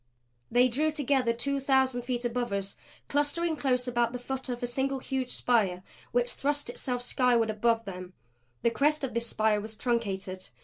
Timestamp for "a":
4.63-4.65